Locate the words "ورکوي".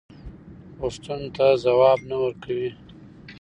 2.23-2.69